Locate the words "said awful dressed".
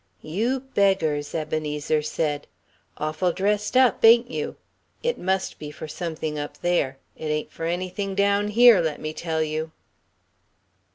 2.01-3.77